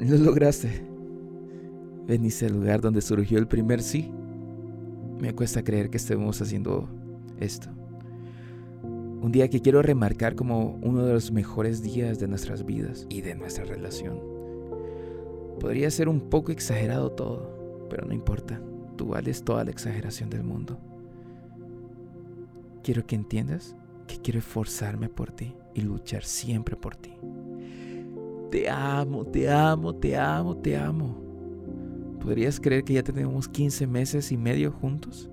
Lo 0.00 0.16
lograste. 0.16 0.82
Veniste 2.06 2.46
al 2.46 2.54
lugar 2.54 2.80
donde 2.80 3.02
surgió 3.02 3.38
el 3.38 3.46
primer 3.46 3.82
sí. 3.82 4.10
Me 5.20 5.34
cuesta 5.34 5.62
creer 5.62 5.90
que 5.90 5.98
estemos 5.98 6.40
haciendo 6.40 6.88
esto. 7.38 7.68
Un 8.82 9.30
día 9.30 9.50
que 9.50 9.60
quiero 9.60 9.82
remarcar 9.82 10.34
como 10.36 10.78
uno 10.80 11.04
de 11.04 11.12
los 11.12 11.30
mejores 11.30 11.82
días 11.82 12.18
de 12.18 12.28
nuestras 12.28 12.64
vidas 12.64 13.06
y 13.10 13.20
de 13.20 13.34
nuestra 13.34 13.64
relación. 13.64 14.18
Podría 15.60 15.90
ser 15.90 16.08
un 16.08 16.30
poco 16.30 16.50
exagerado 16.50 17.12
todo, 17.12 17.86
pero 17.90 18.06
no 18.06 18.14
importa. 18.14 18.58
Tú 18.96 19.08
vales 19.08 19.44
toda 19.44 19.64
la 19.64 19.70
exageración 19.70 20.30
del 20.30 20.44
mundo. 20.44 20.78
Quiero 22.82 23.06
que 23.06 23.16
entiendas 23.16 23.76
que 24.06 24.16
quiero 24.16 24.38
esforzarme 24.38 25.10
por 25.10 25.30
ti 25.30 25.54
y 25.74 25.82
luchar 25.82 26.24
siempre 26.24 26.74
por 26.74 26.96
ti. 26.96 27.12
Te 28.50 28.68
amo, 28.68 29.24
te 29.24 29.48
amo, 29.48 29.94
te 29.94 30.16
amo, 30.16 30.56
te 30.56 30.76
amo. 30.76 31.16
¿Podrías 32.20 32.58
creer 32.58 32.82
que 32.82 32.94
ya 32.94 33.02
tenemos 33.02 33.48
15 33.48 33.86
meses 33.86 34.32
y 34.32 34.36
medio 34.36 34.72
juntos? 34.72 35.30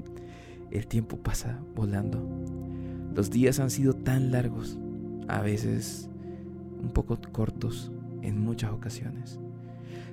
El 0.70 0.86
tiempo 0.86 1.16
pasa 1.16 1.60
volando. 1.74 2.22
Los 3.14 3.30
días 3.30 3.58
han 3.58 3.70
sido 3.70 3.92
tan 3.94 4.30
largos, 4.30 4.78
a 5.26 5.40
veces 5.40 6.08
un 6.80 6.90
poco 6.90 7.18
cortos 7.32 7.90
en 8.22 8.40
muchas 8.40 8.70
ocasiones. 8.70 9.40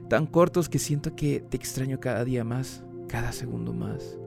Tan 0.10 0.26
cortos 0.26 0.68
que 0.68 0.80
siento 0.80 1.16
que 1.16 1.42
te 1.42 1.58
extraño 1.58 2.00
cada 2.00 2.26
día 2.26 2.44
más, 2.44 2.84
cada 3.08 3.32
segundo 3.32 3.72
más. 3.72 4.18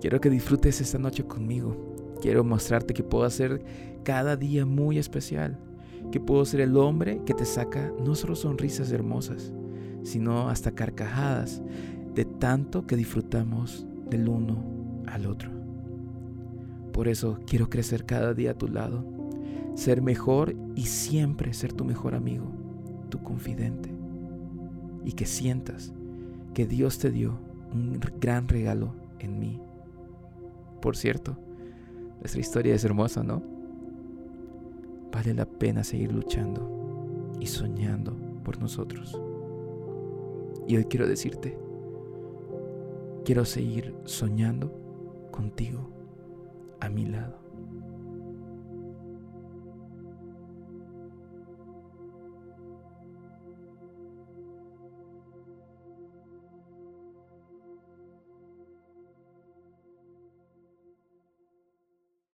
Quiero 0.00 0.20
que 0.20 0.28
disfrutes 0.28 0.80
esta 0.80 0.98
noche 0.98 1.24
conmigo. 1.24 1.76
Quiero 2.20 2.42
mostrarte 2.42 2.94
que 2.94 3.04
puedo 3.04 3.24
hacer 3.24 3.64
cada 4.02 4.36
día 4.36 4.66
muy 4.66 4.98
especial. 4.98 5.58
Que 6.12 6.20
puedo 6.20 6.44
ser 6.44 6.60
el 6.60 6.76
hombre 6.76 7.20
que 7.26 7.34
te 7.34 7.44
saca 7.44 7.92
no 8.04 8.14
solo 8.14 8.36
sonrisas 8.36 8.92
hermosas, 8.92 9.52
sino 10.04 10.48
hasta 10.48 10.72
carcajadas 10.72 11.62
de 12.14 12.24
tanto 12.24 12.86
que 12.86 12.96
disfrutamos 12.96 13.86
del 14.08 14.28
uno 14.28 14.62
al 15.06 15.26
otro. 15.26 15.50
Por 16.92 17.08
eso 17.08 17.38
quiero 17.46 17.70
crecer 17.70 18.04
cada 18.04 18.34
día 18.34 18.50
a 18.50 18.58
tu 18.58 18.68
lado, 18.68 19.04
ser 19.74 20.02
mejor 20.02 20.54
y 20.76 20.82
siempre 20.82 21.54
ser 21.54 21.72
tu 21.72 21.84
mejor 21.84 22.14
amigo, 22.14 22.44
tu 23.08 23.22
confidente. 23.22 23.90
Y 25.04 25.12
que 25.12 25.24
sientas 25.24 25.92
que 26.52 26.66
Dios 26.66 26.98
te 26.98 27.10
dio 27.10 27.38
un 27.72 27.98
gran 28.20 28.48
regalo 28.48 28.94
en 29.18 29.38
mí. 29.38 29.60
Por 30.82 30.96
cierto, 30.96 31.38
nuestra 32.20 32.40
historia 32.40 32.74
es 32.74 32.84
hermosa, 32.84 33.22
¿no? 33.22 33.42
Vale 35.12 35.34
la 35.34 35.44
pena 35.44 35.84
seguir 35.84 36.10
luchando 36.12 37.32
y 37.38 37.46
soñando 37.46 38.16
por 38.42 38.58
nosotros. 38.58 39.20
Y 40.66 40.76
hoy 40.76 40.86
quiero 40.86 41.06
decirte, 41.06 41.58
quiero 43.24 43.44
seguir 43.44 43.94
soñando 44.04 44.72
contigo 45.30 45.90
a 46.80 46.88
mi 46.88 47.06
lado. 47.06 47.51